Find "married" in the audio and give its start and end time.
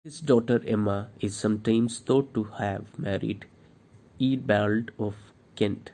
2.97-3.45